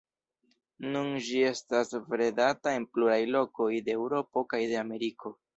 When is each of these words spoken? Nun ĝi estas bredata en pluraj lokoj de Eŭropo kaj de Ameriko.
Nun 0.95 1.11
ĝi 1.27 1.43
estas 1.49 1.93
bredata 2.07 2.75
en 2.79 2.89
pluraj 2.95 3.21
lokoj 3.37 3.71
de 3.87 3.97
Eŭropo 3.99 4.49
kaj 4.55 4.67
de 4.73 4.85
Ameriko. 4.85 5.37